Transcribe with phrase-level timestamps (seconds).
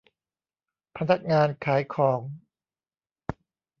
[0.97, 2.21] พนักงานขายของ